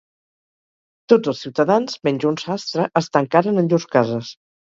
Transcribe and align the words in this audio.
Tots 1.13 1.29
els 1.31 1.41
ciutadans, 1.45 1.99
menys 2.09 2.25
un 2.31 2.39
sastre, 2.45 2.87
es 3.03 3.13
tancaren 3.19 3.63
en 3.65 3.71
llurs 3.75 3.89
cases. 3.97 4.35